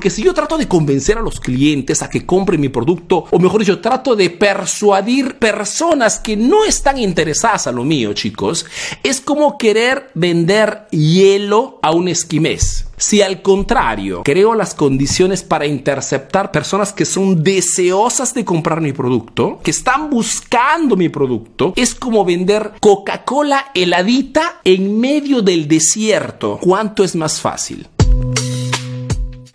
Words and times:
Porque 0.00 0.08
si 0.08 0.22
yo 0.22 0.32
trato 0.32 0.56
de 0.56 0.66
convencer 0.66 1.18
a 1.18 1.20
los 1.20 1.40
clientes 1.40 2.00
a 2.00 2.08
que 2.08 2.24
compren 2.24 2.58
mi 2.58 2.70
producto, 2.70 3.26
o 3.30 3.38
mejor 3.38 3.60
dicho, 3.60 3.82
trato 3.82 4.16
de 4.16 4.30
persuadir 4.30 5.34
personas 5.36 6.18
que 6.18 6.38
no 6.38 6.64
están 6.64 6.96
interesadas 6.96 7.66
a 7.66 7.72
lo 7.72 7.84
mío, 7.84 8.14
chicos, 8.14 8.64
es 9.02 9.20
como 9.20 9.58
querer 9.58 10.08
vender 10.14 10.86
hielo 10.90 11.80
a 11.82 11.90
un 11.90 12.08
esquimés. 12.08 12.86
Si 12.96 13.20
al 13.20 13.42
contrario 13.42 14.22
creo 14.24 14.54
las 14.54 14.74
condiciones 14.74 15.42
para 15.42 15.66
interceptar 15.66 16.50
personas 16.50 16.94
que 16.94 17.04
son 17.04 17.44
deseosas 17.44 18.32
de 18.32 18.46
comprar 18.46 18.80
mi 18.80 18.94
producto, 18.94 19.60
que 19.62 19.70
están 19.70 20.08
buscando 20.08 20.96
mi 20.96 21.10
producto, 21.10 21.74
es 21.76 21.94
como 21.94 22.24
vender 22.24 22.72
Coca-Cola 22.80 23.66
heladita 23.74 24.62
en 24.64 24.98
medio 24.98 25.42
del 25.42 25.68
desierto. 25.68 26.58
¿Cuánto 26.58 27.04
es 27.04 27.14
más 27.14 27.38
fácil? 27.38 27.86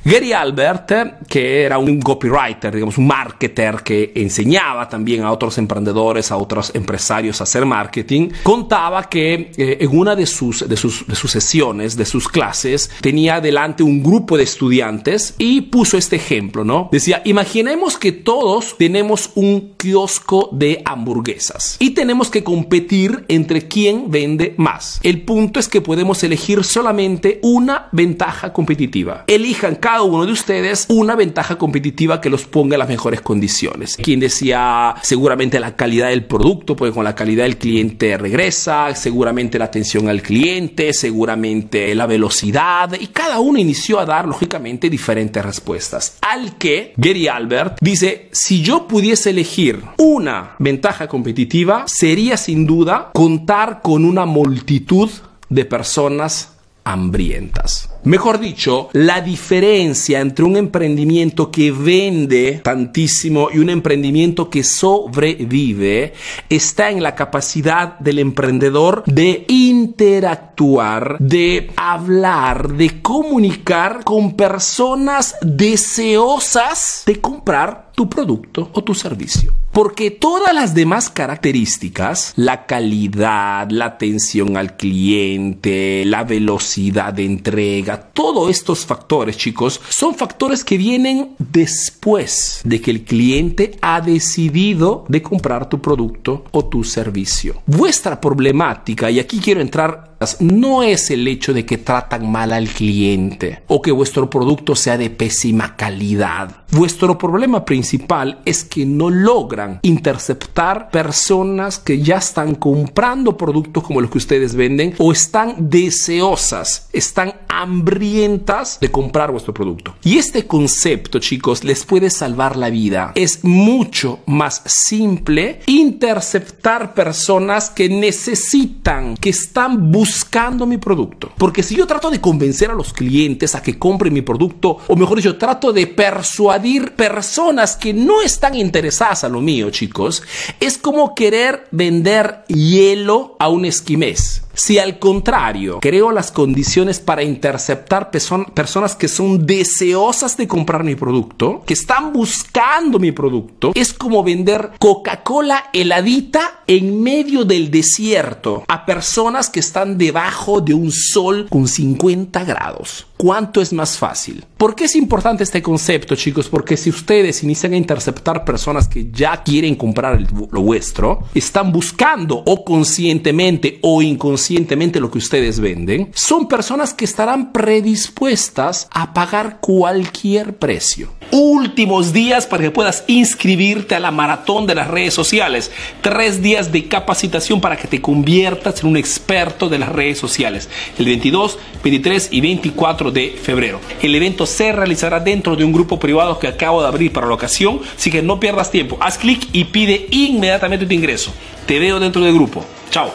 Gary 0.08 0.34
Albert, 0.34 1.26
que 1.28 1.64
era 1.64 1.80
un 1.80 2.00
copywriter, 2.00 2.72
digamos, 2.72 3.00
un 3.00 3.08
marketer 3.08 3.78
que 3.78 4.12
enseñaba 4.14 4.88
también 4.88 5.24
a 5.24 5.32
otros 5.32 5.58
emprendedores, 5.58 6.32
a 6.32 6.38
otros 6.38 6.70
empresarios 6.76 7.42
a 7.42 7.46
hacer 7.46 7.66
marketing, 7.66 8.30
contaba 8.44 9.10
que 9.10 9.52
eh, 9.58 9.78
en 9.80 9.98
una 9.98 10.16
de 10.16 10.28
sus, 10.28 10.70
de, 10.70 10.78
sus, 10.78 11.08
de 11.08 11.16
sus 11.16 11.32
sesiones, 11.32 11.98
de 11.98 12.06
sus 12.06 12.30
clases, 12.30 12.92
tenía 13.02 13.42
delante 13.42 13.82
un 13.82 14.04
grupo 14.04 14.38
de 14.38 14.44
estudiantes 14.44 15.34
y 15.40 15.62
puso 15.62 15.98
este 15.98 16.18
ejemplo, 16.18 16.64
¿no? 16.64 16.88
Decía, 16.92 17.24
imaginemos 17.26 17.98
que 17.98 18.12
todos 18.12 18.78
tenemos 18.78 19.32
un 19.34 19.74
kiosco 19.76 20.50
de 20.52 20.84
hamburguesas 20.86 21.78
y 21.80 21.96
tenemos 21.96 22.30
que 22.30 22.44
competir 22.44 23.26
entre 23.28 23.68
quién 23.68 24.12
vende 24.12 24.54
más. 24.58 25.00
El 25.02 25.24
punto 25.24 25.60
es 25.60 25.68
que 25.68 25.82
podemos 25.82 26.24
elegir 26.24 26.64
solamente 26.64 27.40
una 27.42 27.90
ventaja 27.92 28.54
competitiva. 28.54 29.24
Elijan 29.26 29.74
cada 29.74 29.95
uno 30.02 30.26
de 30.26 30.32
ustedes 30.32 30.86
una 30.90 31.16
ventaja 31.16 31.58
competitiva 31.58 32.22
que 32.22 32.30
los 32.30 32.46
ponga 32.46 32.76
en 32.76 32.80
las 32.80 32.90
mejores 32.90 33.22
condiciones. 33.22 33.98
Quien 33.98 34.20
decía 34.20 34.96
seguramente 35.02 35.60
la 35.60 35.76
calidad 35.76 36.10
del 36.10 36.26
producto, 36.26 36.76
pues 36.76 36.94
con 36.94 37.04
la 37.04 37.16
calidad 37.16 37.44
del 37.44 37.58
cliente 37.58 38.18
regresa, 38.18 38.94
seguramente 38.96 39.60
la 39.60 39.66
atención 39.66 40.10
al 40.10 40.22
cliente, 40.22 40.94
seguramente 40.94 41.94
la 41.96 42.06
velocidad 42.06 42.94
y 43.00 43.08
cada 43.08 43.40
uno 43.40 43.60
inició 43.60 44.00
a 44.00 44.06
dar 44.06 44.28
lógicamente 44.28 44.90
diferentes 44.90 45.44
respuestas. 45.44 46.18
Al 46.22 46.58
que 46.58 46.94
Gary 46.98 47.28
Albert 47.28 47.78
dice, 47.82 48.30
si 48.32 48.62
yo 48.62 48.88
pudiese 48.88 49.32
elegir 49.32 49.82
una 49.98 50.56
ventaja 50.60 51.08
competitiva, 51.08 51.86
sería 51.88 52.38
sin 52.38 52.66
duda 52.66 53.12
contar 53.14 53.82
con 53.82 54.06
una 54.06 54.26
multitud 54.26 55.10
de 55.50 55.66
personas 55.66 56.56
hambrientas. 56.84 57.90
Mejor 58.06 58.40
dicho, 58.40 58.90
la 58.94 59.20
diferencia 59.20 60.20
entre 60.20 60.46
un 60.46 60.58
emprendimiento 60.58 61.50
que 61.50 61.72
vende 61.72 62.62
tantísimo 62.64 63.50
y 63.52 63.58
un 63.58 63.72
emprendimiento 63.72 64.48
que 64.48 64.64
sobrevive 64.64 66.14
está 66.48 66.92
en 66.92 67.02
la 67.02 67.16
capacidad 67.16 67.98
del 67.98 68.20
emprendedor 68.20 69.04
de 69.08 69.46
interactuar, 69.48 71.18
de 71.20 71.72
hablar, 71.76 72.74
de 72.74 73.02
comunicar 73.02 74.04
con 74.04 74.36
personas 74.36 75.36
deseosas 75.42 77.04
de 77.08 77.20
comprar 77.20 77.85
tu 77.96 78.10
producto 78.10 78.70
o 78.74 78.84
tu 78.84 78.94
servicio. 78.94 79.54
Porque 79.72 80.12
todas 80.12 80.54
las 80.54 80.74
demás 80.74 81.10
características, 81.10 82.34
la 82.36 82.66
calidad, 82.66 83.70
la 83.70 83.86
atención 83.86 84.56
al 84.56 84.78
cliente, 84.78 86.04
la 86.06 86.24
velocidad 86.24 87.14
de 87.14 87.26
entrega, 87.26 88.00
todos 88.00 88.50
estos 88.50 88.86
factores, 88.86 89.38
chicos, 89.38 89.82
son 89.90 90.16
factores 90.16 90.64
que 90.64 90.78
vienen 90.78 91.36
después 91.40 92.62
de 92.64 92.80
que 92.80 92.92
el 92.92 93.04
cliente 93.04 93.78
ha 93.82 94.00
decidido 94.00 95.06
de 95.10 95.22
comprar 95.22 95.68
tu 95.68 95.82
producto 95.82 96.46
o 96.52 96.66
tu 96.66 96.84
servicio. 96.84 97.62
Vuestra 97.66 98.22
problemática, 98.22 99.12
y 99.12 99.20
aquí 99.20 99.40
quiero 99.40 99.62
entrar 99.62 100.15
no 100.40 100.84
es 100.84 101.12
el 101.12 101.28
hecho 101.28 101.54
de 101.54 101.66
que 101.66 101.78
tratan 101.78 102.32
mal 102.32 102.52
al 102.54 102.68
cliente 102.68 103.62
o 103.68 103.82
que 103.82 103.92
vuestro 103.92 104.30
producto 104.30 104.76
sea 104.76 104.98
de 104.98 105.10
pésima 105.10 105.76
calidad. 105.76 106.64
Vuestro 106.72 107.18
problema 107.18 107.64
principal 107.64 108.42
es 108.46 108.64
que 108.64 108.86
no 108.86 109.10
logran 109.10 109.80
interceptar 109.84 110.90
personas 110.90 111.80
que 111.80 112.02
ya 112.02 112.18
están 112.18 112.56
comprando 112.56 113.38
productos 113.38 113.84
como 113.84 114.02
los 114.02 114.12
que 114.12 114.18
ustedes 114.18 114.56
venden 114.56 114.94
o 114.98 115.12
están 115.12 115.70
deseosas, 115.70 116.90
están 116.92 117.36
hambrientas 117.48 118.80
de 118.80 118.92
comprar 118.92 119.32
vuestro 119.32 119.54
producto. 119.54 119.96
Y 120.04 120.18
este 120.18 120.46
concepto, 120.46 121.20
chicos, 121.20 121.64
les 121.64 121.86
puede 121.86 122.10
salvar 122.10 122.58
la 122.58 122.70
vida. 122.70 123.12
Es 123.16 123.44
mucho 123.44 124.20
más 124.26 124.62
simple 124.66 125.62
interceptar 125.68 126.94
personas 126.94 127.70
que 127.70 127.88
necesitan, 127.90 129.16
que 129.16 129.30
están 129.30 129.92
buscando 129.92 130.15
buscando 130.16 130.66
mi 130.66 130.78
producto. 130.78 131.30
Porque 131.38 131.62
si 131.62 131.76
yo 131.76 131.86
trato 131.86 132.10
de 132.10 132.22
convencer 132.22 132.72
a 132.72 132.74
los 132.74 132.94
clientes 132.94 133.54
a 133.54 133.62
que 133.62 133.78
compren 133.78 134.14
mi 134.14 134.22
producto, 134.22 134.78
o 134.88 134.96
mejor 134.96 135.18
dicho, 135.18 135.38
trato 135.38 135.74
de 135.74 135.88
persuadir 135.88 136.94
personas 136.94 137.76
que 137.76 137.94
no 137.94 138.22
están 138.22 138.56
interesadas 138.56 139.26
a 139.26 139.30
lo 139.30 139.42
mío, 139.42 139.70
chicos, 139.72 140.24
es 140.62 140.78
como 140.78 141.16
querer 141.16 141.68
vender 141.72 142.46
hielo 142.48 143.36
a 143.40 143.50
un 143.50 143.66
esquimés. 143.66 144.45
Si 144.56 144.80
al 144.80 145.00
contrario 145.00 145.80
creo 145.82 146.12
las 146.12 146.32
condiciones 146.32 147.00
para 147.00 147.24
interceptar 147.24 148.10
personas 148.10 148.96
que 148.96 149.08
son 149.08 149.46
deseosas 149.46 150.38
de 150.38 150.48
comprar 150.48 150.84
mi 150.84 150.96
producto, 150.96 151.64
que 151.66 151.74
están 151.74 152.14
buscando 152.14 152.98
mi 153.00 153.12
producto, 153.12 153.72
es 153.76 153.94
como 153.94 154.24
vender 154.24 154.72
Coca-Cola 154.80 155.66
heladita 155.74 156.64
en 156.68 157.02
medio 157.04 157.46
del 157.46 157.70
desierto 157.70 158.64
a 158.68 158.86
personas 158.86 159.50
que 159.50 159.60
están 159.60 159.98
debajo 159.98 160.62
de 160.62 160.74
un 160.74 160.92
sol 160.92 161.48
con 161.50 161.68
50 161.68 162.44
grados. 162.46 163.08
¿Cuánto 163.18 163.62
es 163.62 163.72
más 163.72 163.98
fácil? 163.98 164.44
¿Por 164.58 164.76
qué 164.76 164.86
es 164.86 164.96
importante 164.96 165.44
este 165.44 165.62
concepto, 165.62 166.16
chicos? 166.16 166.50
Porque 166.50 166.76
si 166.76 166.90
ustedes 166.90 167.44
inician 167.44 167.72
a 167.72 167.78
interceptar 167.78 168.44
personas 168.44 168.90
que 168.90 169.10
ya 169.10 169.42
quieren 169.42 169.76
comprar 169.76 170.20
lo 170.52 170.62
vuestro, 170.62 171.24
están 171.34 171.72
buscando 171.72 172.44
o 172.46 172.66
conscientemente 172.66 173.80
o 173.84 174.02
inconscientemente 174.02 175.00
lo 175.00 175.10
que 175.10 175.20
ustedes 175.20 175.62
venden, 175.62 176.12
son 176.14 176.50
personas 176.50 176.94
que 176.94 177.06
estarán 177.06 177.54
predispuestas 177.54 178.90
a 178.92 179.14
pagar 179.14 179.60
cualquier 179.62 180.58
precio. 180.58 181.14
Últimos 181.32 182.12
días 182.12 182.46
para 182.46 182.64
que 182.64 182.72
puedas 182.72 183.06
inscribirte 183.08 183.96
a 183.96 184.00
la 184.00 184.12
maratón 184.12 184.68
de 184.68 184.76
las 184.76 184.90
redes 184.90 185.14
sociales. 185.14 185.72
Tres 186.02 186.42
días 186.42 186.72
de 186.72 186.88
capacitación 186.88 187.62
para 187.62 187.78
que 187.78 187.88
te 187.88 188.02
conviertas 188.02 188.82
en 188.82 188.90
un 188.90 188.98
experto 188.98 189.70
de 189.70 189.80
las 189.80 189.90
redes 189.90 190.18
sociales. 190.18 190.70
El 191.00 191.06
22, 191.06 191.58
23 191.84 192.30
y 192.32 192.42
24 192.42 193.05
de 193.12 193.38
febrero. 193.42 193.80
El 194.02 194.16
evento 194.16 194.46
se 194.46 194.72
realizará 194.72 195.20
dentro 195.20 195.56
de 195.56 195.64
un 195.64 195.72
grupo 195.72 196.00
privado 196.00 196.40
que 196.40 196.48
acabo 196.48 196.82
de 196.82 196.88
abrir 196.88 197.12
para 197.12 197.28
la 197.28 197.34
ocasión, 197.34 197.82
así 197.96 198.12
que 198.12 198.22
no 198.22 198.40
pierdas 198.40 198.72
tiempo. 198.72 198.98
Haz 199.00 199.18
clic 199.18 199.48
y 199.52 199.66
pide 199.66 200.08
inmediatamente 200.12 200.86
tu 200.86 200.94
ingreso. 200.94 201.34
Te 201.66 201.80
veo 201.80 202.00
dentro 202.00 202.22
del 202.22 202.34
grupo. 202.34 202.64
Chao. 202.90 203.12